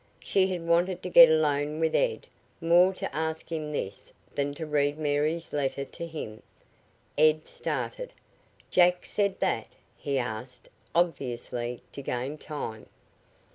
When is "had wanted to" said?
0.47-1.11